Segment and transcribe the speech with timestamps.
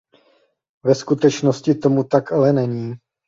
[0.85, 2.93] Ve skutečnosti tomu tak ale není.